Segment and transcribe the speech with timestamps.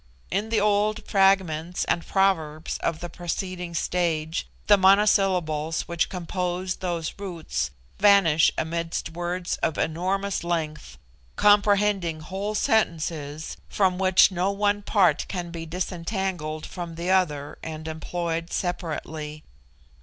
[0.31, 7.13] In the old fragments and proverbs of the preceding stage the monosyllables which compose those
[7.19, 10.97] roots vanish amidst words of enormous length,
[11.35, 17.87] comprehending whole sentences from which no one part can be disentangled from the other and
[17.87, 19.43] employed separately.